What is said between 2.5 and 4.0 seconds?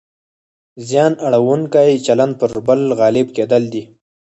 بل غالب کېدل دي.